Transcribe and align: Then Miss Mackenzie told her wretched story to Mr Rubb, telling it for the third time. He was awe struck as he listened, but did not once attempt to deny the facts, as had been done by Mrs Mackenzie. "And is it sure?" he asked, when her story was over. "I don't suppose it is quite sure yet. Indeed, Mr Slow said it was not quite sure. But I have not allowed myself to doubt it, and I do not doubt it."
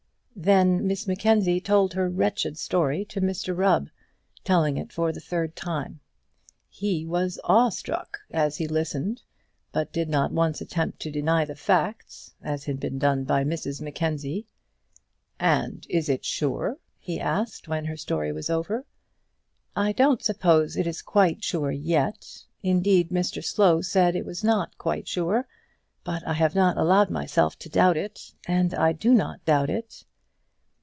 Then 0.33 0.87
Miss 0.87 1.05
Mackenzie 1.05 1.61
told 1.61 1.93
her 1.93 2.09
wretched 2.09 2.57
story 2.57 3.05
to 3.09 3.21
Mr 3.21 3.55
Rubb, 3.55 3.89
telling 4.43 4.75
it 4.75 4.91
for 4.91 5.11
the 5.11 5.19
third 5.19 5.55
time. 5.55 5.99
He 6.67 7.05
was 7.05 7.39
awe 7.43 7.69
struck 7.69 8.17
as 8.31 8.57
he 8.57 8.67
listened, 8.67 9.21
but 9.71 9.93
did 9.93 10.09
not 10.09 10.31
once 10.31 10.59
attempt 10.59 10.99
to 11.01 11.11
deny 11.11 11.45
the 11.45 11.53
facts, 11.53 12.33
as 12.41 12.63
had 12.65 12.79
been 12.79 12.97
done 12.97 13.23
by 13.23 13.43
Mrs 13.43 13.81
Mackenzie. 13.81 14.47
"And 15.39 15.85
is 15.91 16.09
it 16.09 16.25
sure?" 16.25 16.79
he 16.97 17.19
asked, 17.19 17.67
when 17.67 17.85
her 17.85 17.97
story 17.97 18.31
was 18.31 18.49
over. 18.49 18.87
"I 19.75 19.91
don't 19.91 20.23
suppose 20.23 20.75
it 20.75 20.87
is 20.87 21.03
quite 21.03 21.43
sure 21.43 21.69
yet. 21.71 22.45
Indeed, 22.63 23.09
Mr 23.11 23.45
Slow 23.45 23.81
said 23.81 24.15
it 24.15 24.25
was 24.25 24.43
not 24.43 24.75
quite 24.79 25.07
sure. 25.07 25.47
But 26.03 26.25
I 26.25 26.33
have 26.33 26.55
not 26.55 26.77
allowed 26.77 27.11
myself 27.11 27.59
to 27.59 27.69
doubt 27.69 27.97
it, 27.97 28.33
and 28.47 28.73
I 28.73 28.91
do 28.91 29.13
not 29.13 29.45
doubt 29.45 29.69
it." 29.69 30.03